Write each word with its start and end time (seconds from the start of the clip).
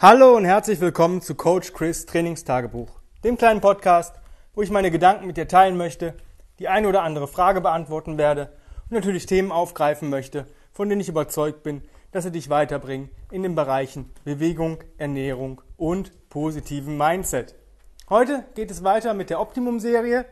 Hallo 0.00 0.36
und 0.36 0.44
herzlich 0.44 0.80
willkommen 0.80 1.22
zu 1.22 1.34
Coach 1.34 1.72
Chris 1.72 2.06
Trainingstagebuch, 2.06 3.00
dem 3.24 3.36
kleinen 3.36 3.60
Podcast, 3.60 4.14
wo 4.54 4.62
ich 4.62 4.70
meine 4.70 4.92
Gedanken 4.92 5.26
mit 5.26 5.36
dir 5.36 5.48
teilen 5.48 5.76
möchte, 5.76 6.14
die 6.60 6.68
eine 6.68 6.86
oder 6.86 7.02
andere 7.02 7.26
Frage 7.26 7.60
beantworten 7.60 8.16
werde 8.16 8.52
und 8.84 8.92
natürlich 8.92 9.26
Themen 9.26 9.50
aufgreifen 9.50 10.08
möchte, 10.08 10.46
von 10.72 10.88
denen 10.88 11.00
ich 11.00 11.08
überzeugt 11.08 11.64
bin, 11.64 11.82
dass 12.12 12.22
sie 12.22 12.30
dich 12.30 12.48
weiterbringen 12.48 13.10
in 13.32 13.42
den 13.42 13.56
Bereichen 13.56 14.08
Bewegung, 14.22 14.84
Ernährung 14.98 15.62
und 15.76 16.12
positiven 16.28 16.96
Mindset. 16.96 17.56
Heute 18.08 18.44
geht 18.54 18.70
es 18.70 18.84
weiter 18.84 19.14
mit 19.14 19.30
der 19.30 19.40
Optimum-Serie 19.40 20.26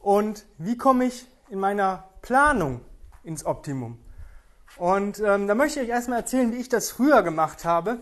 und 0.00 0.44
wie 0.58 0.76
komme 0.76 1.06
ich 1.06 1.24
in 1.48 1.60
meiner 1.60 2.10
Planung 2.20 2.82
ins 3.24 3.46
Optimum? 3.46 3.98
Und 4.76 5.18
ähm, 5.20 5.46
da 5.46 5.54
möchte 5.54 5.80
ich 5.80 5.86
euch 5.86 5.94
erstmal 5.94 6.18
erzählen, 6.18 6.52
wie 6.52 6.60
ich 6.60 6.68
das 6.68 6.90
früher 6.90 7.22
gemacht 7.22 7.64
habe 7.64 8.00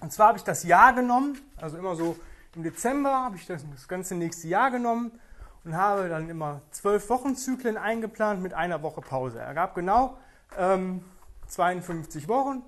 und 0.00 0.12
zwar 0.12 0.28
habe 0.28 0.38
ich 0.38 0.44
das 0.44 0.62
Jahr 0.62 0.92
genommen, 0.92 1.38
also 1.56 1.76
immer 1.76 1.96
so 1.96 2.16
im 2.54 2.62
Dezember 2.62 3.10
habe 3.10 3.36
ich 3.36 3.46
das, 3.46 3.64
das 3.70 3.88
ganze 3.88 4.14
nächste 4.14 4.48
Jahr 4.48 4.70
genommen 4.70 5.12
und 5.64 5.76
habe 5.76 6.08
dann 6.08 6.28
immer 6.30 6.62
zwölf 6.70 7.08
Wochenzyklen 7.08 7.76
eingeplant 7.76 8.42
mit 8.42 8.54
einer 8.54 8.82
Woche 8.82 9.00
Pause. 9.00 9.38
Er 9.38 9.54
gab 9.54 9.74
genau 9.74 10.16
ähm, 10.56 11.04
52 11.48 12.28
Wochen 12.28 12.62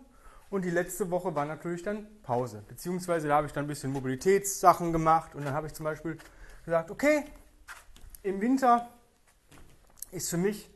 und 0.51 0.65
die 0.65 0.71
letzte 0.71 1.11
Woche 1.11 1.35
war 1.35 1.47
natürlich 1.47 1.83
dann 1.83 2.07
Pause. 2.23 2.63
Beziehungsweise 2.69 3.29
da 3.29 3.37
habe 3.37 3.47
ich 3.47 3.53
dann 3.53 3.65
ein 3.65 3.69
bisschen 3.69 3.93
Mobilitätssachen 3.93 4.93
gemacht 4.93 5.35
und 5.35 5.45
dann 5.45 5.55
habe 5.55 5.67
ich 5.67 5.75
zum 5.75 5.85
Beispiel 5.85 6.19
gesagt, 6.65 6.91
okay, 6.91 7.25
im 8.23 8.41
Winter 8.41 8.89
ist 10.11 10.29
für 10.29 10.37
mich 10.37 10.71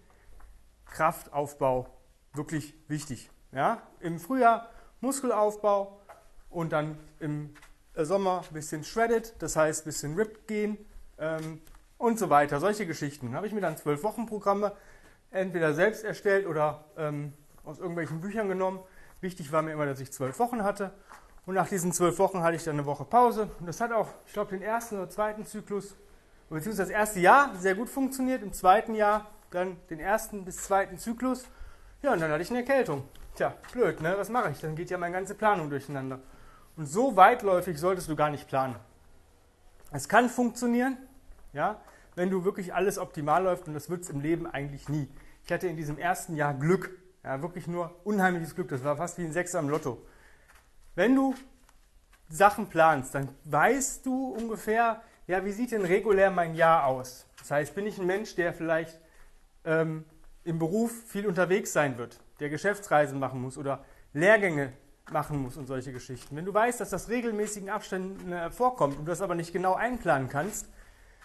Kraftaufbau 0.86 1.88
wirklich 2.32 2.74
wichtig. 2.88 3.30
Ja? 3.52 3.82
Im 4.00 4.18
Frühjahr 4.18 4.70
Muskelaufbau, 5.00 6.00
und 6.54 6.72
dann 6.72 6.98
im 7.20 7.50
äh, 7.94 8.04
Sommer 8.04 8.44
ein 8.48 8.54
bisschen 8.54 8.84
shredded, 8.84 9.34
das 9.40 9.56
heißt 9.56 9.82
ein 9.82 9.84
bisschen 9.84 10.14
ripped 10.14 10.46
gehen 10.46 10.78
ähm, 11.18 11.60
und 11.98 12.18
so 12.18 12.30
weiter. 12.30 12.60
Solche 12.60 12.86
Geschichten. 12.86 13.30
Da 13.30 13.36
habe 13.36 13.46
ich 13.46 13.52
mir 13.52 13.60
dann 13.60 13.76
zwölf 13.76 14.02
Wochen 14.02 14.26
Programme 14.26 14.72
entweder 15.30 15.74
selbst 15.74 16.04
erstellt 16.04 16.46
oder 16.46 16.84
ähm, 16.96 17.32
aus 17.64 17.78
irgendwelchen 17.78 18.20
Büchern 18.20 18.48
genommen. 18.48 18.80
Wichtig 19.20 19.50
war 19.52 19.62
mir 19.62 19.72
immer, 19.72 19.86
dass 19.86 20.00
ich 20.00 20.12
zwölf 20.12 20.38
Wochen 20.38 20.62
hatte. 20.62 20.92
Und 21.46 21.54
nach 21.54 21.68
diesen 21.68 21.92
zwölf 21.92 22.18
Wochen 22.18 22.42
hatte 22.42 22.56
ich 22.56 22.64
dann 22.64 22.74
eine 22.74 22.86
Woche 22.86 23.04
Pause. 23.04 23.48
Und 23.60 23.66
das 23.66 23.80
hat 23.80 23.92
auch, 23.92 24.08
ich 24.26 24.32
glaube, 24.32 24.50
den 24.50 24.62
ersten 24.62 24.96
oder 24.96 25.10
zweiten 25.10 25.44
Zyklus, 25.44 25.94
beziehungsweise 26.48 26.90
das 26.90 26.98
erste 26.98 27.20
Jahr 27.20 27.54
sehr 27.56 27.74
gut 27.74 27.88
funktioniert. 27.88 28.42
Im 28.42 28.52
zweiten 28.52 28.94
Jahr 28.94 29.30
dann 29.50 29.76
den 29.90 30.00
ersten 30.00 30.44
bis 30.44 30.58
zweiten 30.58 30.98
Zyklus. 30.98 31.46
Ja, 32.02 32.12
und 32.12 32.20
dann 32.20 32.30
hatte 32.30 32.42
ich 32.42 32.50
eine 32.50 32.60
Erkältung. 32.60 33.08
Tja, 33.34 33.54
blöd, 33.72 34.00
ne? 34.00 34.14
Was 34.16 34.28
mache 34.28 34.50
ich? 34.50 34.60
Dann 34.60 34.76
geht 34.76 34.90
ja 34.90 34.98
meine 34.98 35.14
ganze 35.14 35.34
Planung 35.34 35.68
durcheinander. 35.68 36.20
Und 36.76 36.86
so 36.86 37.16
weitläufig 37.16 37.78
solltest 37.78 38.08
du 38.08 38.16
gar 38.16 38.30
nicht 38.30 38.48
planen. 38.48 38.76
Es 39.92 40.08
kann 40.08 40.28
funktionieren, 40.28 40.96
ja, 41.52 41.80
wenn 42.16 42.30
du 42.30 42.44
wirklich 42.44 42.74
alles 42.74 42.98
optimal 42.98 43.44
läuft 43.44 43.68
und 43.68 43.74
das 43.74 43.90
wird 43.90 44.02
es 44.02 44.10
im 44.10 44.20
Leben 44.20 44.46
eigentlich 44.46 44.88
nie. 44.88 45.08
Ich 45.44 45.52
hatte 45.52 45.68
in 45.68 45.76
diesem 45.76 45.98
ersten 45.98 46.36
Jahr 46.36 46.54
Glück, 46.54 46.90
ja, 47.22 47.42
wirklich 47.42 47.66
nur 47.66 47.94
unheimliches 48.04 48.54
Glück. 48.54 48.68
Das 48.68 48.82
war 48.82 48.96
fast 48.96 49.18
wie 49.18 49.24
ein 49.24 49.32
Sechser 49.32 49.60
im 49.60 49.68
Lotto. 49.68 50.02
Wenn 50.94 51.14
du 51.14 51.34
Sachen 52.28 52.68
planst, 52.68 53.14
dann 53.14 53.28
weißt 53.44 54.04
du 54.06 54.34
ungefähr, 54.34 55.02
ja, 55.26 55.44
wie 55.44 55.52
sieht 55.52 55.72
denn 55.72 55.84
regulär 55.84 56.30
mein 56.30 56.54
Jahr 56.54 56.86
aus? 56.86 57.26
Das 57.38 57.50
heißt, 57.50 57.74
bin 57.74 57.86
ich 57.86 57.98
ein 57.98 58.06
Mensch, 58.06 58.34
der 58.34 58.52
vielleicht 58.52 59.00
ähm, 59.64 60.04
im 60.44 60.58
Beruf 60.58 60.92
viel 61.06 61.26
unterwegs 61.26 61.72
sein 61.72 61.98
wird, 61.98 62.20
der 62.40 62.48
Geschäftsreisen 62.48 63.18
machen 63.18 63.40
muss 63.40 63.56
oder 63.58 63.84
Lehrgänge 64.12 64.72
machen 65.10 65.42
muss 65.42 65.56
und 65.56 65.66
solche 65.66 65.92
Geschichten. 65.92 66.36
Wenn 66.36 66.44
du 66.44 66.54
weißt, 66.54 66.80
dass 66.80 66.90
das 66.90 67.08
regelmäßigen 67.08 67.68
Abständen 67.68 68.32
äh, 68.32 68.50
vorkommt 68.50 68.98
und 68.98 69.04
du 69.04 69.10
das 69.10 69.20
aber 69.20 69.34
nicht 69.34 69.52
genau 69.52 69.74
einplanen 69.74 70.28
kannst, 70.28 70.68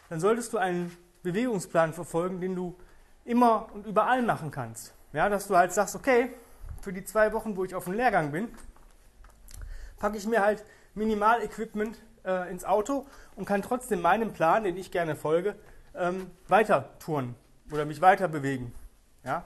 dann 0.09 0.19
solltest 0.19 0.53
du 0.53 0.57
einen 0.57 0.95
Bewegungsplan 1.23 1.93
verfolgen, 1.93 2.41
den 2.41 2.55
du 2.55 2.75
immer 3.25 3.67
und 3.73 3.85
überall 3.85 4.21
machen 4.21 4.51
kannst. 4.51 4.93
Ja, 5.13 5.29
dass 5.29 5.47
du 5.47 5.55
halt 5.55 5.71
sagst, 5.71 5.95
okay, 5.95 6.31
für 6.81 6.93
die 6.93 7.03
zwei 7.03 7.33
Wochen, 7.33 7.55
wo 7.57 7.63
ich 7.63 7.75
auf 7.75 7.85
dem 7.85 7.93
Lehrgang 7.93 8.31
bin, 8.31 8.49
packe 9.97 10.17
ich 10.17 10.27
mir 10.27 10.41
halt 10.41 10.63
Minimalequipment 10.95 11.97
äh, 12.25 12.49
ins 12.51 12.65
Auto 12.65 13.05
und 13.35 13.45
kann 13.45 13.61
trotzdem 13.61 14.01
meinem 14.01 14.33
Plan, 14.33 14.63
den 14.63 14.77
ich 14.77 14.91
gerne 14.91 15.15
folge, 15.15 15.55
ähm, 15.95 16.29
weiter 16.47 16.89
touren 16.99 17.35
oder 17.71 17.85
mich 17.85 18.01
weiter 18.01 18.27
bewegen. 18.27 18.73
Ja, 19.23 19.43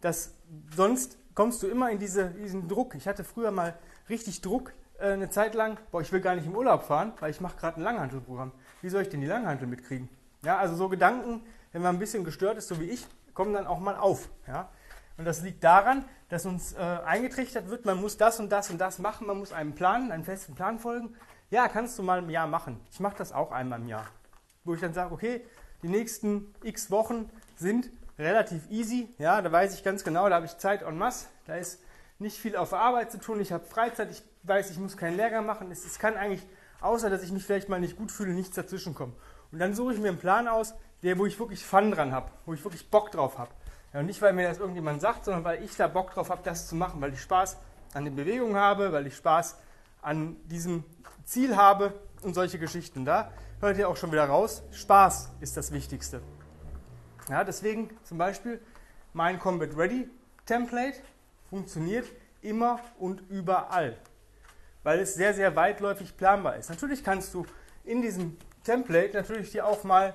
das 0.00 0.34
sonst 0.74 1.18
kommst 1.36 1.62
du 1.62 1.68
immer 1.68 1.90
in 1.92 2.00
diese, 2.00 2.30
diesen 2.30 2.66
Druck. 2.66 2.96
Ich 2.96 3.06
hatte 3.06 3.22
früher 3.22 3.52
mal 3.52 3.78
richtig 4.08 4.40
Druck 4.40 4.72
äh, 4.98 5.12
eine 5.12 5.30
Zeit 5.30 5.54
lang, 5.54 5.78
boah, 5.92 6.00
ich 6.00 6.10
will 6.10 6.20
gar 6.20 6.34
nicht 6.34 6.46
im 6.46 6.56
Urlaub 6.56 6.82
fahren, 6.82 7.12
weil 7.20 7.30
ich 7.30 7.40
mache 7.40 7.56
gerade 7.56 7.80
ein 7.80 7.84
Langhantelprogramm. 7.84 8.50
Wie 8.82 8.88
soll 8.88 9.02
ich 9.02 9.10
denn 9.10 9.20
die 9.20 9.28
Langhantel 9.28 9.68
mitkriegen? 9.68 10.08
Ja, 10.42 10.58
also 10.58 10.74
so 10.74 10.88
Gedanken, 10.88 11.42
wenn 11.70 11.82
man 11.82 11.94
ein 11.94 11.98
bisschen 12.00 12.24
gestört 12.24 12.58
ist, 12.58 12.66
so 12.66 12.80
wie 12.80 12.90
ich, 12.90 13.06
kommen 13.34 13.52
dann 13.52 13.66
auch 13.66 13.78
mal 13.78 13.96
auf. 13.96 14.30
Ja? 14.48 14.70
Und 15.18 15.26
das 15.26 15.42
liegt 15.42 15.62
daran, 15.62 16.04
dass 16.30 16.46
uns 16.46 16.72
äh, 16.72 16.78
eingetrichtert 16.78 17.68
wird, 17.68 17.84
man 17.84 18.00
muss 18.00 18.16
das 18.16 18.40
und 18.40 18.50
das 18.50 18.70
und 18.70 18.78
das 18.78 18.98
machen, 18.98 19.26
man 19.26 19.38
muss 19.38 19.52
einem 19.52 19.74
Plan, 19.74 20.10
einem 20.10 20.24
festen 20.24 20.54
Plan 20.54 20.78
folgen. 20.78 21.14
Ja, 21.50 21.68
kannst 21.68 21.98
du 21.98 22.02
mal 22.02 22.18
im 22.18 22.30
Jahr 22.30 22.46
machen. 22.46 22.80
Ich 22.90 22.98
mache 22.98 23.16
das 23.18 23.32
auch 23.32 23.52
einmal 23.52 23.80
im 23.80 23.86
Jahr. 23.86 24.06
Wo 24.64 24.74
ich 24.74 24.80
dann 24.80 24.94
sage, 24.94 25.12
okay, 25.12 25.44
die 25.82 25.88
nächsten 25.88 26.54
x 26.62 26.90
Wochen 26.90 27.30
sind 27.56 27.90
relativ 28.18 28.70
easy. 28.70 29.08
Ja, 29.18 29.42
da 29.42 29.50
weiß 29.50 29.74
ich 29.74 29.84
ganz 29.84 30.04
genau, 30.04 30.28
da 30.28 30.36
habe 30.36 30.46
ich 30.46 30.56
Zeit 30.58 30.82
en 30.82 30.98
masse. 30.98 31.26
Da 31.46 31.56
ist 31.56 31.80
nicht 32.18 32.38
viel 32.38 32.56
auf 32.56 32.72
Arbeit 32.72 33.12
zu 33.12 33.18
tun. 33.18 33.40
Ich 33.40 33.52
habe 33.52 33.64
Freizeit. 33.64 34.10
Ich 34.10 34.22
weiß, 34.44 34.70
ich 34.70 34.78
muss 34.78 34.96
keinen 34.96 35.16
Lehrgang 35.16 35.44
machen. 35.44 35.70
Es, 35.70 35.84
es 35.84 35.98
kann 35.98 36.16
eigentlich, 36.16 36.46
außer 36.80 37.10
dass 37.10 37.22
ich 37.22 37.32
mich 37.32 37.44
vielleicht 37.44 37.68
mal 37.68 37.80
nicht 37.80 37.96
gut 37.96 38.10
fühle, 38.10 38.32
nichts 38.32 38.56
dazwischen 38.56 38.94
kommen. 38.94 39.14
Und 39.52 39.58
dann 39.58 39.74
suche 39.74 39.94
ich 39.94 40.00
mir 40.00 40.08
einen 40.08 40.18
Plan 40.18 40.48
aus, 40.48 40.74
der, 41.02 41.18
wo 41.18 41.26
ich 41.26 41.38
wirklich 41.38 41.64
Fun 41.64 41.90
dran 41.90 42.12
habe, 42.12 42.30
wo 42.46 42.54
ich 42.54 42.64
wirklich 42.64 42.90
Bock 42.90 43.10
drauf 43.10 43.38
habe. 43.38 43.50
Ja, 43.92 44.00
und 44.00 44.06
nicht, 44.06 44.20
weil 44.22 44.32
mir 44.32 44.48
das 44.48 44.58
irgendjemand 44.58 45.00
sagt, 45.00 45.24
sondern 45.24 45.44
weil 45.44 45.62
ich 45.62 45.76
da 45.76 45.88
Bock 45.88 46.12
drauf 46.12 46.30
habe, 46.30 46.42
das 46.42 46.68
zu 46.68 46.74
machen, 46.74 47.00
weil 47.00 47.12
ich 47.12 47.20
Spaß 47.20 47.56
an 47.94 48.04
den 48.04 48.16
Bewegungen 48.16 48.56
habe, 48.56 48.92
weil 48.92 49.06
ich 49.06 49.16
Spaß 49.16 49.56
an 50.02 50.36
diesem 50.44 50.84
Ziel 51.24 51.56
habe 51.56 51.92
und 52.22 52.34
solche 52.34 52.58
Geschichten. 52.58 53.04
Da 53.04 53.30
hört 53.60 53.78
ihr 53.78 53.88
auch 53.88 53.96
schon 53.96 54.12
wieder 54.12 54.26
raus. 54.26 54.62
Spaß 54.72 55.30
ist 55.40 55.56
das 55.56 55.72
Wichtigste. 55.72 56.20
Ja, 57.28 57.42
deswegen 57.42 57.90
zum 58.04 58.18
Beispiel 58.18 58.60
mein 59.12 59.38
Combat 59.38 59.76
Ready 59.76 60.08
Template 60.44 60.98
funktioniert 61.50 62.06
immer 62.40 62.80
und 62.98 63.22
überall, 63.30 63.96
weil 64.84 65.00
es 65.00 65.14
sehr, 65.14 65.34
sehr 65.34 65.56
weitläufig 65.56 66.16
planbar 66.16 66.56
ist. 66.56 66.70
Natürlich 66.70 67.02
kannst 67.02 67.34
du 67.34 67.44
in 67.84 68.00
diesem 68.00 68.36
Template 68.62 69.16
natürlich 69.16 69.50
dir 69.50 69.66
auch 69.66 69.82
mal 69.82 70.14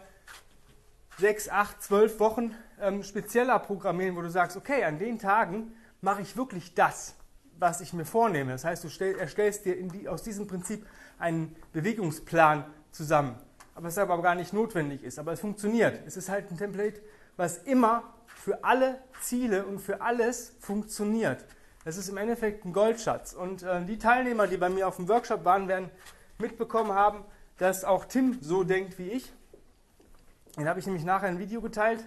sechs, 1.17 1.49
acht, 1.49 1.83
zwölf 1.83 2.19
Wochen 2.19 2.55
ähm, 2.79 3.03
spezieller 3.03 3.59
programmieren, 3.59 4.15
wo 4.15 4.21
du 4.21 4.29
sagst, 4.29 4.55
okay, 4.55 4.85
an 4.85 4.97
den 4.97 5.19
Tagen 5.19 5.73
mache 5.99 6.21
ich 6.21 6.37
wirklich 6.37 6.73
das, 6.73 7.15
was 7.59 7.81
ich 7.81 7.91
mir 7.91 8.05
vornehme. 8.05 8.53
Das 8.53 8.63
heißt, 8.63 8.83
du 8.85 8.89
stell, 8.89 9.19
erstellst 9.19 9.65
dir 9.65 9.75
die, 9.87 10.07
aus 10.07 10.23
diesem 10.23 10.47
Prinzip 10.47 10.85
einen 11.19 11.55
Bewegungsplan 11.73 12.65
zusammen 12.91 13.35
es 13.89 13.97
aber 13.97 14.21
gar 14.21 14.35
nicht 14.35 14.53
notwendig 14.53 15.03
ist. 15.03 15.19
Aber 15.19 15.31
es 15.31 15.39
funktioniert. 15.39 15.99
Es 16.05 16.17
ist 16.17 16.29
halt 16.29 16.51
ein 16.51 16.57
Template, 16.57 17.01
was 17.37 17.57
immer 17.59 18.03
für 18.27 18.63
alle 18.63 18.99
Ziele 19.21 19.65
und 19.65 19.79
für 19.79 20.01
alles 20.01 20.55
funktioniert. 20.59 21.45
Es 21.83 21.97
ist 21.97 22.09
im 22.09 22.17
Endeffekt 22.17 22.65
ein 22.65 22.73
Goldschatz. 22.73 23.33
Und 23.33 23.63
äh, 23.63 23.83
die 23.85 23.97
Teilnehmer, 23.97 24.47
die 24.47 24.57
bei 24.57 24.69
mir 24.69 24.87
auf 24.87 24.97
dem 24.97 25.07
Workshop 25.07 25.45
waren, 25.45 25.67
werden 25.67 25.89
mitbekommen 26.37 26.93
haben, 26.93 27.23
dass 27.57 27.83
auch 27.83 28.05
Tim 28.05 28.37
so 28.41 28.63
denkt 28.63 28.99
wie 28.99 29.09
ich. 29.09 29.31
Den 30.57 30.67
habe 30.67 30.79
ich 30.79 30.85
nämlich 30.85 31.05
nachher 31.05 31.27
ein 31.27 31.39
Video 31.39 31.61
geteilt 31.61 32.03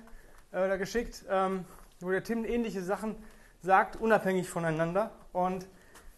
äh, 0.52 0.64
oder 0.64 0.78
geschickt, 0.78 1.24
ähm, 1.28 1.64
wo 2.00 2.10
der 2.10 2.22
Tim 2.22 2.44
ähnliche 2.44 2.82
Sachen 2.82 3.16
sagt, 3.62 3.96
unabhängig 3.96 4.48
voneinander. 4.48 5.10
Und 5.32 5.66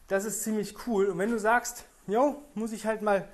das 0.09 0.25
ist 0.25 0.43
ziemlich 0.43 0.87
cool. 0.87 1.07
Und 1.07 1.19
wenn 1.19 1.31
du 1.31 1.39
sagst, 1.39 1.85
jo, 2.07 2.43
muss 2.55 2.73
ich 2.73 2.87
halt 2.87 3.03
mal 3.03 3.29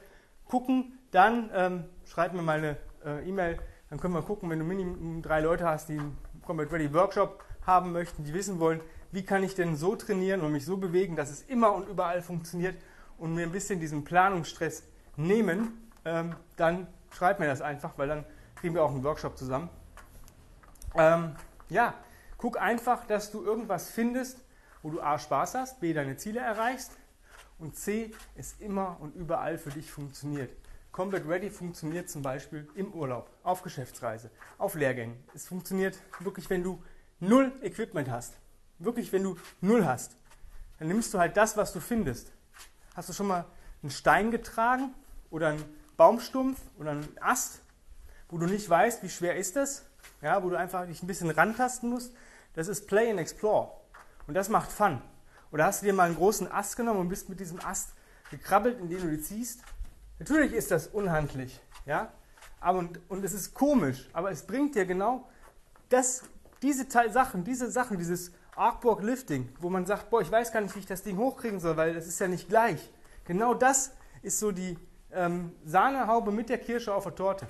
gucken, 0.46 0.98
dann 1.10 1.50
ähm, 1.54 1.84
schreib 2.06 2.32
mir 2.32 2.42
mal 2.42 2.58
eine 2.58 2.76
äh, 3.04 3.28
E-Mail, 3.28 3.58
dann 3.90 4.00
können 4.00 4.14
wir 4.14 4.22
gucken, 4.22 4.48
wenn 4.50 4.58
du 4.58 4.64
Minimum 4.64 5.22
drei 5.22 5.40
Leute 5.40 5.66
hast, 5.66 5.88
die 5.88 5.98
einen 5.98 6.16
Combat 6.44 6.72
Ready 6.72 6.92
Workshop 6.94 7.44
haben 7.66 7.92
möchten, 7.92 8.24
die 8.24 8.34
wissen 8.34 8.58
wollen, 8.58 8.80
wie 9.10 9.24
kann 9.24 9.42
ich 9.42 9.54
denn 9.54 9.76
so 9.76 9.94
trainieren 9.94 10.40
und 10.40 10.52
mich 10.52 10.64
so 10.64 10.76
bewegen, 10.76 11.16
dass 11.16 11.30
es 11.30 11.42
immer 11.42 11.74
und 11.74 11.88
überall 11.88 12.22
funktioniert 12.22 12.76
und 13.18 13.34
mir 13.34 13.44
ein 13.44 13.52
bisschen 13.52 13.78
diesen 13.80 14.04
Planungsstress 14.04 14.82
nehmen, 15.16 15.90
ähm, 16.04 16.34
dann 16.56 16.86
schreib 17.10 17.38
mir 17.38 17.46
das 17.46 17.60
einfach, 17.60 17.98
weil 17.98 18.08
dann 18.08 18.24
kriegen 18.56 18.74
wir 18.74 18.82
auch 18.82 18.90
einen 18.90 19.04
Workshop 19.04 19.36
zusammen. 19.36 19.68
Ähm, 20.94 21.36
ja, 21.68 21.94
guck 22.38 22.60
einfach, 22.60 23.06
dass 23.06 23.30
du 23.30 23.44
irgendwas 23.44 23.90
findest, 23.90 24.38
wo 24.82 24.90
du 24.90 25.00
A 25.00 25.18
Spaß 25.18 25.54
hast, 25.54 25.80
B 25.80 25.92
deine 25.92 26.16
Ziele 26.16 26.40
erreichst 26.40 26.92
und 27.58 27.76
C 27.76 28.12
es 28.34 28.54
immer 28.58 28.96
und 29.00 29.14
überall 29.14 29.58
für 29.58 29.70
dich 29.70 29.90
funktioniert. 29.90 30.50
Combat 30.92 31.26
Ready 31.26 31.48
funktioniert 31.48 32.10
zum 32.10 32.20
Beispiel 32.20 32.68
im 32.74 32.92
Urlaub, 32.92 33.30
auf 33.42 33.62
Geschäftsreise, 33.62 34.30
auf 34.58 34.74
Lehrgängen. 34.74 35.16
Es 35.34 35.48
funktioniert 35.48 35.98
wirklich, 36.20 36.50
wenn 36.50 36.62
du 36.62 36.84
null 37.18 37.50
Equipment 37.62 38.10
hast. 38.10 38.34
Wirklich, 38.78 39.10
wenn 39.10 39.22
du 39.22 39.38
null 39.62 39.86
hast. 39.86 40.18
Dann 40.78 40.88
nimmst 40.88 41.14
du 41.14 41.18
halt 41.18 41.38
das, 41.38 41.56
was 41.56 41.72
du 41.72 41.80
findest. 41.80 42.30
Hast 42.94 43.08
du 43.08 43.14
schon 43.14 43.26
mal 43.26 43.46
einen 43.82 43.90
Stein 43.90 44.30
getragen 44.30 44.94
oder 45.30 45.48
einen 45.48 45.64
Baumstumpf 45.96 46.60
oder 46.78 46.90
einen 46.90 47.08
Ast, 47.22 47.62
wo 48.28 48.36
du 48.36 48.44
nicht 48.44 48.68
weißt, 48.68 49.02
wie 49.02 49.08
schwer 49.08 49.36
ist 49.36 49.56
das? 49.56 49.86
Ja, 50.20 50.42
wo 50.42 50.50
du 50.50 50.56
einfach 50.56 50.86
dich 50.86 51.02
ein 51.02 51.06
bisschen 51.06 51.30
rantasten 51.30 51.88
musst. 51.88 52.12
Das 52.52 52.68
ist 52.68 52.86
Play 52.86 53.10
and 53.10 53.18
Explore. 53.18 53.72
Und 54.26 54.34
das 54.34 54.50
macht 54.50 54.70
Fun. 54.70 55.00
Oder 55.52 55.64
hast 55.64 55.80
du 55.80 55.86
dir 55.86 55.94
mal 55.94 56.04
einen 56.04 56.16
großen 56.16 56.52
Ast 56.52 56.76
genommen 56.76 57.00
und 57.00 57.08
bist 57.08 57.30
mit 57.30 57.40
diesem 57.40 57.64
Ast 57.64 57.94
gekrabbelt, 58.30 58.78
indem 58.78 59.00
du 59.00 59.10
die 59.10 59.22
ziehst? 59.22 59.62
Natürlich 60.22 60.52
ist 60.52 60.70
das 60.70 60.86
unhandlich, 60.86 61.60
ja, 61.84 62.12
aber 62.60 62.78
und, 62.78 63.00
und 63.08 63.24
es 63.24 63.32
ist 63.32 63.54
komisch, 63.54 64.08
aber 64.12 64.30
es 64.30 64.46
bringt 64.46 64.76
dir 64.76 64.86
genau 64.86 65.28
das, 65.88 66.22
diese 66.62 66.86
Teil 66.88 67.10
Sachen, 67.10 67.42
diese 67.42 67.68
Sachen, 67.72 67.98
dieses 67.98 68.30
Artboard 68.54 69.02
Lifting, 69.02 69.48
wo 69.58 69.68
man 69.68 69.84
sagt, 69.84 70.10
boah, 70.10 70.22
ich 70.22 70.30
weiß 70.30 70.52
gar 70.52 70.60
nicht, 70.60 70.76
wie 70.76 70.78
ich 70.78 70.86
das 70.86 71.02
Ding 71.02 71.16
hochkriegen 71.16 71.58
soll, 71.58 71.76
weil 71.76 71.92
das 71.92 72.06
ist 72.06 72.20
ja 72.20 72.28
nicht 72.28 72.48
gleich. 72.48 72.88
Genau 73.24 73.52
das 73.52 73.94
ist 74.22 74.38
so 74.38 74.52
die 74.52 74.78
ähm, 75.10 75.50
Sahnehaube 75.64 76.30
mit 76.30 76.50
der 76.50 76.58
Kirsche 76.58 76.94
auf 76.94 77.02
der 77.02 77.16
Torte. 77.16 77.48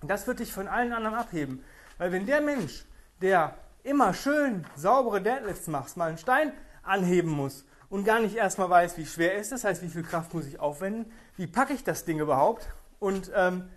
Und 0.00 0.08
das 0.08 0.28
wird 0.28 0.38
dich 0.38 0.52
von 0.52 0.68
allen 0.68 0.92
anderen 0.92 1.16
abheben. 1.16 1.64
Weil 1.96 2.12
wenn 2.12 2.24
der 2.24 2.40
Mensch, 2.40 2.84
der 3.20 3.56
immer 3.82 4.14
schön 4.14 4.64
saubere 4.76 5.20
Deadlifts 5.20 5.66
macht, 5.66 5.96
mal 5.96 6.10
einen 6.10 6.18
Stein 6.18 6.52
anheben 6.84 7.32
muss 7.32 7.64
und 7.90 8.04
gar 8.04 8.20
nicht 8.20 8.36
erstmal 8.36 8.68
weiß, 8.70 8.96
wie 8.98 9.06
schwer 9.06 9.36
ist 9.36 9.52
das, 9.52 9.64
heißt, 9.64 9.82
wie 9.82 9.88
viel 9.88 10.02
Kraft 10.02 10.34
muss 10.34 10.46
ich 10.46 10.60
aufwenden, 10.60 11.10
wie 11.36 11.46
packe 11.46 11.72
ich 11.72 11.84
das 11.84 12.04
Ding 12.04 12.18
überhaupt 12.20 12.68
und 12.98 13.30
ähm, 13.34 13.68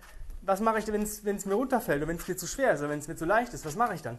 was 0.42 0.60
mache 0.60 0.78
ich, 0.78 0.86
wenn 0.88 1.02
es 1.02 1.46
mir 1.46 1.54
runterfällt 1.54 1.98
oder 1.98 2.08
wenn 2.08 2.16
es 2.16 2.26
mir 2.26 2.36
zu 2.36 2.46
schwer 2.46 2.72
ist 2.72 2.80
oder 2.80 2.90
wenn 2.90 2.98
es 2.98 3.08
mir 3.08 3.16
zu 3.16 3.24
leicht 3.24 3.54
ist, 3.54 3.64
was 3.64 3.76
mache 3.76 3.94
ich 3.94 4.02
dann? 4.02 4.18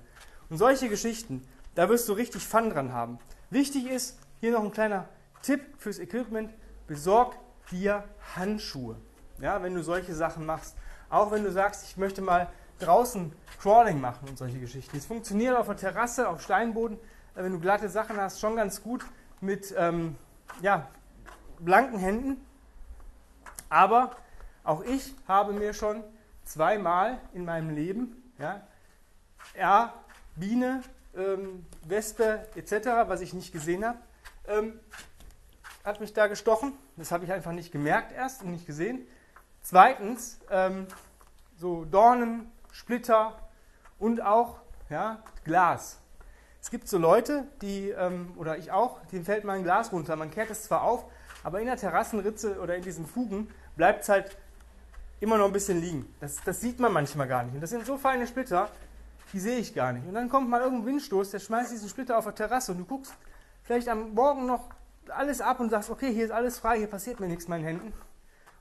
Und 0.49 0.57
solche 0.57 0.89
Geschichten, 0.89 1.45
da 1.75 1.89
wirst 1.89 2.07
du 2.07 2.13
richtig 2.13 2.47
Fun 2.47 2.69
dran 2.69 2.93
haben. 2.93 3.19
Wichtig 3.49 3.89
ist, 3.89 4.17
hier 4.39 4.51
noch 4.51 4.63
ein 4.63 4.71
kleiner 4.71 5.09
Tipp 5.41 5.61
fürs 5.77 5.99
Equipment, 5.99 6.51
besorg 6.87 7.35
dir 7.71 8.03
Handschuhe, 8.35 8.95
ja, 9.39 9.61
wenn 9.63 9.73
du 9.75 9.83
solche 9.83 10.13
Sachen 10.15 10.45
machst. 10.45 10.75
Auch 11.09 11.31
wenn 11.31 11.43
du 11.43 11.51
sagst, 11.51 11.85
ich 11.85 11.97
möchte 11.97 12.21
mal 12.21 12.49
draußen 12.79 13.33
Crawling 13.61 14.01
machen 14.01 14.27
und 14.29 14.37
solche 14.37 14.59
Geschichten. 14.59 14.97
Es 14.97 15.05
funktioniert 15.05 15.55
auf 15.55 15.67
der 15.67 15.77
Terrasse, 15.77 16.27
auf 16.27 16.41
Steinboden, 16.41 16.97
äh, 17.35 17.43
wenn 17.43 17.51
du 17.51 17.59
glatte 17.59 17.89
Sachen 17.89 18.17
hast, 18.17 18.39
schon 18.39 18.55
ganz 18.55 18.81
gut 18.81 19.05
mit 19.43 19.73
ähm, 19.77 20.15
ja, 20.61 20.87
blanken 21.59 21.99
Händen. 21.99 22.43
Aber 23.69 24.15
auch 24.63 24.83
ich 24.83 25.13
habe 25.27 25.53
mir 25.53 25.73
schon 25.73 26.03
zweimal 26.45 27.19
in 27.33 27.45
meinem 27.45 27.69
Leben 27.69 28.31
ja, 28.39 28.61
ja 29.57 29.93
Biene, 30.35 30.81
ähm, 31.15 31.65
Wespe 31.85 32.47
etc., 32.55 32.87
was 33.07 33.21
ich 33.21 33.33
nicht 33.33 33.51
gesehen 33.51 33.85
habe, 33.85 33.99
ähm, 34.47 34.79
hat 35.83 35.99
mich 35.99 36.13
da 36.13 36.27
gestochen. 36.27 36.73
Das 36.95 37.11
habe 37.11 37.25
ich 37.25 37.31
einfach 37.31 37.51
nicht 37.51 37.71
gemerkt 37.71 38.13
erst 38.13 38.43
und 38.43 38.51
nicht 38.51 38.65
gesehen. 38.65 39.05
Zweitens, 39.61 40.39
ähm, 40.49 40.87
so 41.57 41.85
Dornen, 41.85 42.51
Splitter 42.71 43.37
und 43.99 44.21
auch 44.21 44.59
ja, 44.89 45.21
Glas. 45.43 45.99
Es 46.63 46.71
gibt 46.71 46.87
so 46.87 46.97
Leute, 46.97 47.43
die, 47.61 47.89
ähm, 47.89 48.31
oder 48.37 48.57
ich 48.57 48.71
auch, 48.71 49.01
denen 49.11 49.25
fällt 49.25 49.43
mal 49.43 49.57
ein 49.57 49.63
Glas 49.63 49.91
runter. 49.91 50.15
Man 50.15 50.31
kehrt 50.31 50.49
es 50.49 50.63
zwar 50.63 50.83
auf, 50.83 51.03
aber 51.43 51.59
in 51.59 51.65
der 51.65 51.75
Terrassenritze 51.75 52.57
oder 52.61 52.77
in 52.77 52.81
diesen 52.81 53.05
Fugen 53.05 53.49
bleibt 53.75 54.03
es 54.03 54.09
halt 54.09 54.37
immer 55.19 55.37
noch 55.37 55.47
ein 55.47 55.51
bisschen 55.51 55.81
liegen. 55.81 56.07
Das, 56.21 56.37
das 56.45 56.61
sieht 56.61 56.79
man 56.79 56.93
manchmal 56.93 57.27
gar 57.27 57.43
nicht. 57.43 57.53
Und 57.53 57.59
das 57.59 57.69
sind 57.69 57.85
so 57.85 57.97
feine 57.97 58.25
Splitter, 58.27 58.69
die 59.33 59.41
sehe 59.41 59.57
ich 59.57 59.75
gar 59.75 59.91
nicht. 59.91 60.07
Und 60.07 60.13
dann 60.13 60.29
kommt 60.29 60.49
mal 60.49 60.61
irgendein 60.61 60.85
Windstoß, 60.85 61.31
der 61.31 61.39
schmeißt 61.39 61.73
diesen 61.73 61.89
Splitter 61.89 62.17
auf 62.17 62.23
der 62.23 62.35
Terrasse 62.35 62.71
und 62.71 62.77
du 62.77 62.85
guckst 62.85 63.13
vielleicht 63.63 63.89
am 63.89 64.13
Morgen 64.13 64.45
noch 64.45 64.69
alles 65.09 65.41
ab 65.41 65.59
und 65.59 65.69
sagst, 65.69 65.89
okay, 65.89 66.13
hier 66.13 66.23
ist 66.23 66.31
alles 66.31 66.59
frei, 66.59 66.77
hier 66.77 66.87
passiert 66.87 67.19
mir 67.19 67.27
nichts 67.27 67.43
mit 67.43 67.57
meinen 67.57 67.65
Händen. 67.65 67.93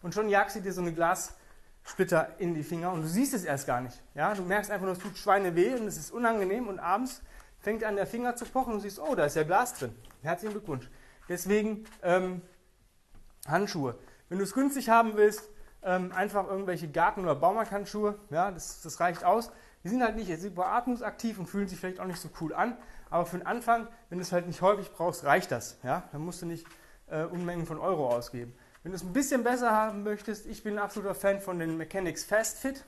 Und 0.03 0.13
schon 0.13 0.29
jagst 0.29 0.57
du 0.57 0.61
dir 0.61 0.73
so 0.73 0.81
eine 0.81 0.93
Glassplitter 0.93 2.31
in 2.39 2.55
die 2.55 2.65
Finger 2.65 2.91
und 2.91 3.03
du 3.03 3.07
siehst 3.07 3.33
es 3.33 3.45
erst 3.45 3.69
gar 3.69 3.81
nicht. 3.81 4.03
Ja? 4.17 4.35
Du 4.35 4.43
merkst 4.43 4.73
einfach 4.73 4.87
nur, 4.87 4.95
es 4.95 4.99
tut 4.99 5.17
Schweine 5.17 5.55
weh 5.55 5.73
und 5.75 5.87
es 5.87 5.97
ist 5.97 6.11
unangenehm 6.11 6.67
und 6.67 6.81
abends 6.81 7.23
fängt 7.63 7.85
an 7.85 7.97
der 7.97 8.07
Finger 8.07 8.37
zu 8.37 8.45
pochen 8.45 8.75
und 8.75 8.81
siehst, 8.81 9.01
oh, 9.01 9.15
da 9.15 9.25
ist 9.25 9.37
ja 9.37 9.45
Glas 9.45 9.75
drin. 9.75 9.95
Herzlichen 10.23 10.53
Glückwunsch. 10.53 10.91
Deswegen 11.29 11.85
ähm, 12.03 12.43
Handschuhe. 13.47 13.99
Wenn 14.29 14.39
du 14.39 14.45
es 14.45 14.53
günstig 14.53 14.89
haben 14.89 15.17
willst, 15.17 15.49
ähm, 15.83 16.13
einfach 16.13 16.47
irgendwelche 16.49 16.89
Garten- 16.89 17.23
oder 17.23 17.35
Baumarkthandschuhe, 17.35 18.19
ja, 18.31 18.51
das, 18.51 18.83
das 18.83 19.01
reicht 19.01 19.25
aus. 19.25 19.51
Die 19.85 19.89
sind 19.89 20.03
halt 20.03 20.17
nicht 20.17 20.41
super 20.41 20.67
atmungsaktiv 20.67 21.39
und 21.39 21.47
fühlen 21.47 21.69
sich 21.69 21.79
vielleicht 21.79 22.01
auch 22.01 22.07
nicht 22.07 22.21
so 22.21 22.29
cool 22.41 22.55
an, 22.55 22.77
aber 23.11 23.27
für 23.27 23.39
den 23.39 23.47
Anfang, 23.47 23.89
wenn 24.09 24.19
du 24.19 24.23
es 24.23 24.33
halt 24.33 24.47
nicht 24.47 24.63
häufig 24.63 24.93
brauchst, 24.93 25.25
reicht 25.25 25.51
das. 25.51 25.79
Ja? 25.83 26.05
Dann 26.13 26.23
musst 26.23 26.43
du 26.43 26.47
nicht 26.47 26.67
äh, 27.09 27.25
Unmengen 27.25 27.67
von 27.67 27.79
Euro 27.79 28.09
ausgeben. 28.09 28.55
Wenn 28.83 28.93
du 28.93 28.97
es 28.97 29.03
ein 29.03 29.13
bisschen 29.13 29.45
besser 29.45 29.71
haben 29.71 30.03
möchtest, 30.03 30.47
ich 30.47 30.63
bin 30.63 30.75
ein 30.75 30.79
absoluter 30.79 31.15
Fan 31.15 31.41
von 31.41 31.59
den 31.59 31.77
Mechanics 31.77 32.25
Fast 32.25 32.59
Fit. 32.59 32.85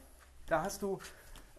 Da 0.47 0.63
hast 0.63 0.83
du 0.83 0.99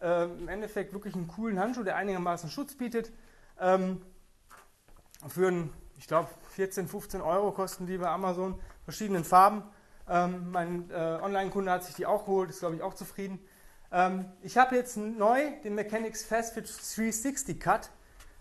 äh, 0.00 0.24
im 0.24 0.48
Endeffekt 0.48 0.92
wirklich 0.92 1.14
einen 1.14 1.28
coolen 1.28 1.58
Handschuh, 1.58 1.82
der 1.82 1.96
einigermaßen 1.96 2.50
Schutz 2.50 2.76
bietet. 2.76 3.12
Ähm, 3.60 4.02
für 5.28 5.48
einen, 5.48 5.72
ich 5.98 6.06
glaube, 6.06 6.28
14, 6.50 6.88
15 6.88 7.20
Euro 7.20 7.52
kosten 7.52 7.86
die 7.86 7.98
bei 7.98 8.08
Amazon, 8.08 8.58
verschiedenen 8.84 9.24
Farben. 9.24 9.62
Ähm, 10.08 10.50
mein 10.50 10.90
äh, 10.90 10.94
Online-Kunde 10.94 11.70
hat 11.70 11.84
sich 11.84 11.94
die 11.94 12.06
auch 12.06 12.26
geholt, 12.26 12.50
ist 12.50 12.60
glaube 12.60 12.76
ich 12.76 12.82
auch 12.82 12.94
zufrieden. 12.94 13.40
Ähm, 13.92 14.26
ich 14.42 14.56
habe 14.56 14.76
jetzt 14.76 14.96
neu 14.96 15.52
den 15.64 15.74
Mechanics 15.74 16.24
Fast 16.24 16.54
Fit 16.54 16.66
360 16.66 17.58
Cut. 17.58 17.90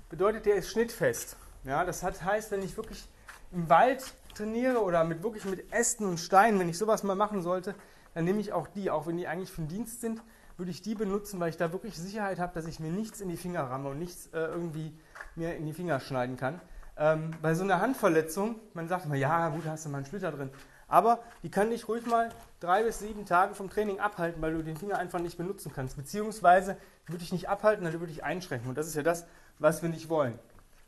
Bedeutet, 0.09 0.45
der 0.45 0.55
ist 0.55 0.69
schnittfest. 0.69 1.37
Ja, 1.63 1.83
das 1.83 2.03
hat, 2.03 2.23
heißt, 2.23 2.51
wenn 2.51 2.61
ich 2.61 2.77
wirklich 2.77 3.07
im 3.51 3.69
Wald 3.69 4.13
trainiere 4.35 4.83
oder 4.83 5.03
mit 5.03 5.23
wirklich 5.23 5.45
mit 5.45 5.71
Ästen 5.71 6.05
und 6.05 6.19
Steinen, 6.19 6.59
wenn 6.59 6.69
ich 6.69 6.77
sowas 6.77 7.03
mal 7.03 7.15
machen 7.15 7.41
sollte, 7.41 7.73
dann 8.13 8.25
nehme 8.25 8.39
ich 8.39 8.53
auch 8.53 8.67
die, 8.67 8.91
auch 8.91 9.07
wenn 9.07 9.17
die 9.17 9.27
eigentlich 9.27 9.51
für 9.51 9.61
den 9.61 9.67
Dienst 9.67 10.01
sind, 10.01 10.21
würde 10.57 10.71
ich 10.71 10.81
die 10.81 10.95
benutzen, 10.95 11.39
weil 11.39 11.49
ich 11.49 11.57
da 11.57 11.71
wirklich 11.71 11.97
Sicherheit 11.97 12.39
habe, 12.39 12.53
dass 12.53 12.65
ich 12.65 12.79
mir 12.79 12.91
nichts 12.91 13.21
in 13.21 13.29
die 13.29 13.37
Finger 13.37 13.63
ramme 13.63 13.89
und 13.89 13.99
nichts 13.99 14.27
äh, 14.27 14.39
irgendwie 14.39 14.97
mir 15.35 15.55
in 15.55 15.65
die 15.65 15.73
Finger 15.73 15.99
schneiden 15.99 16.37
kann. 16.37 16.61
Ähm, 16.97 17.31
bei 17.41 17.53
so 17.53 17.63
einer 17.63 17.81
Handverletzung, 17.81 18.55
man 18.73 18.87
sagt 18.87 19.05
immer, 19.05 19.15
ja 19.15 19.49
gut, 19.49 19.65
hast 19.65 19.85
du 19.85 19.89
mal 19.89 19.97
einen 19.97 20.05
Splitter 20.05 20.31
drin. 20.31 20.49
Aber 20.87 21.19
die 21.43 21.49
kann 21.49 21.71
dich 21.71 21.87
ruhig 21.87 22.05
mal 22.05 22.29
drei 22.59 22.83
bis 22.83 22.99
sieben 22.99 23.25
Tage 23.25 23.55
vom 23.55 23.69
Training 23.69 23.99
abhalten, 23.99 24.41
weil 24.41 24.53
du 24.53 24.63
den 24.63 24.77
Finger 24.77 24.97
einfach 24.97 25.19
nicht 25.19 25.37
benutzen 25.37 25.71
kannst. 25.73 25.97
Beziehungsweise 25.97 26.77
würde 27.07 27.23
ich 27.23 27.31
nicht 27.31 27.49
abhalten, 27.49 27.83
dann 27.83 27.99
würde 27.99 28.11
ich 28.11 28.23
einschränken. 28.23 28.69
Und 28.69 28.77
das 28.77 28.87
ist 28.87 28.95
ja 28.95 29.03
das, 29.03 29.25
was 29.59 29.81
wir 29.81 29.89
nicht 29.89 30.09
wollen. 30.09 30.37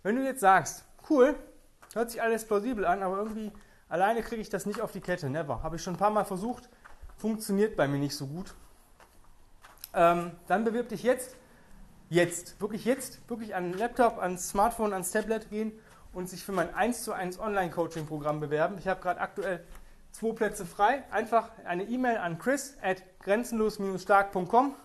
Wenn 0.04 0.16
du 0.16 0.24
jetzt 0.24 0.40
sagst, 0.40 0.86
cool, 1.10 1.36
hört 1.94 2.12
sich 2.12 2.22
alles 2.22 2.46
plausibel 2.46 2.86
an, 2.86 3.02
aber 3.02 3.18
irgendwie 3.18 3.52
alleine 3.90 4.22
kriege 4.22 4.42
ich 4.42 4.50
das 4.50 4.66
nicht 4.66 4.82
auf 4.82 4.92
die 4.92 5.02
Kette. 5.02 5.30
Never. 5.30 5.64
Habe 5.64 5.76
ich 5.76 5.84
schon 5.84 5.96
ein 5.96 6.00
paar 6.00 6.12
Mal 6.12 6.26
versucht, 6.26 6.70
funktioniert 7.18 7.76
bei 7.76 7.88
mir 7.88 7.98
nicht 7.98 8.16
so 8.16 8.28
gut. 8.28 8.54
Ähm, 9.94 10.32
dann 10.48 10.64
bewirb 10.64 10.90
dich 10.90 11.04
jetzt, 11.04 11.36
jetzt, 12.10 12.60
wirklich 12.62 12.86
jetzt, 12.86 13.20
wirklich 13.30 13.56
an 13.56 13.74
Laptop, 13.74 14.20
ans 14.20 14.50
Smartphone, 14.50 14.94
ans 14.94 15.12
Tablet 15.12 15.50
gehen 15.50 15.72
und 16.14 16.30
sich 16.30 16.44
für 16.44 16.52
mein 16.52 16.74
1 16.74 17.04
zu 17.04 17.14
1 17.14 17.40
Online-Coaching-Programm 17.40 18.40
bewerben. 18.40 18.78
Ich 18.80 18.88
habe 18.88 19.02
gerade 19.02 19.20
aktuell 19.20 19.64
zwei 20.12 20.32
Plätze 20.34 20.66
frei. 20.66 21.04
Einfach 21.12 21.52
eine 21.66 21.84
E-Mail 21.84 22.18
an 22.18 22.40
chris 22.40 22.78
at 22.82 23.04
grenzenlos-stark.com 23.22 24.76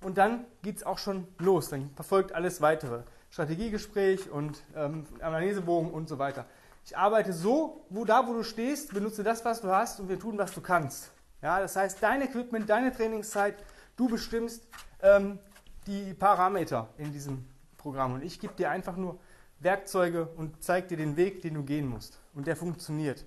und 0.00 0.18
dann 0.18 0.44
geht 0.62 0.76
es 0.78 0.84
auch 0.84 0.98
schon 0.98 1.26
los. 1.38 1.70
Dann 1.70 1.90
verfolgt 1.94 2.32
alles 2.32 2.60
weitere. 2.60 3.02
Strategiegespräch 3.30 4.30
und 4.30 4.62
ähm, 4.76 5.06
Analysebogen 5.20 5.90
und 5.90 6.08
so 6.08 6.18
weiter. 6.18 6.46
Ich 6.84 6.96
arbeite 6.96 7.32
so, 7.32 7.84
wo 7.88 8.04
da, 8.04 8.28
wo 8.28 8.32
du 8.32 8.42
stehst, 8.42 8.94
benutze 8.94 9.24
das, 9.24 9.44
was 9.44 9.60
du 9.60 9.68
hast 9.68 9.98
und 9.98 10.08
wir 10.08 10.18
tun, 10.18 10.38
was 10.38 10.52
du 10.52 10.60
kannst. 10.60 11.10
Ja, 11.42 11.58
das 11.58 11.76
heißt, 11.76 12.02
dein 12.02 12.22
Equipment, 12.22 12.70
deine 12.70 12.92
Trainingszeit, 12.92 13.56
du 13.96 14.08
bestimmst 14.08 14.66
ähm, 15.02 15.38
die 15.86 16.14
Parameter 16.14 16.88
in 16.98 17.12
diesem 17.12 17.44
Programm. 17.76 18.14
Und 18.14 18.22
ich 18.22 18.40
gebe 18.40 18.54
dir 18.54 18.70
einfach 18.70 18.96
nur 18.96 19.18
Werkzeuge 19.60 20.26
und 20.36 20.62
zeige 20.62 20.88
dir 20.88 20.96
den 20.96 21.16
Weg, 21.16 21.42
den 21.42 21.54
du 21.54 21.62
gehen 21.62 21.88
musst. 21.88 22.20
Und 22.34 22.46
der 22.46 22.56
funktioniert. 22.56 23.24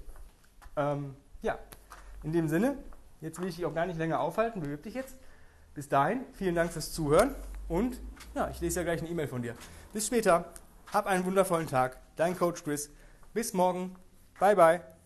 Ähm, 0.75 1.15
ja, 1.41 1.57
in 2.24 2.31
dem 2.31 2.47
Sinne, 2.47 2.77
jetzt 3.21 3.39
will 3.39 3.47
ich 3.47 3.55
dich 3.55 3.65
auch 3.65 3.74
gar 3.74 3.86
nicht 3.86 3.97
länger 3.97 4.19
aufhalten, 4.19 4.62
bewirb 4.62 4.83
dich 4.83 4.93
jetzt. 4.93 5.15
Bis 5.74 5.88
dahin, 5.89 6.21
vielen 6.33 6.55
Dank 6.55 6.71
fürs 6.71 6.91
Zuhören 6.91 7.36
und 7.67 8.01
ja, 8.33 8.50
ich 8.50 8.59
lese 8.62 8.79
ja 8.79 8.83
gleich 8.83 9.01
eine 9.01 9.09
E-Mail 9.09 9.27
von 9.27 9.41
dir. 9.41 9.55
Bis 9.93 10.07
später, 10.07 10.45
hab 10.91 11.05
einen 11.05 11.25
wundervollen 11.25 11.67
Tag. 11.67 12.00
Dein 12.15 12.38
Coach 12.38 12.63
Chris. 12.63 12.89
Bis 13.33 13.53
morgen. 13.53 13.95
Bye, 14.39 14.55
bye. 14.55 14.97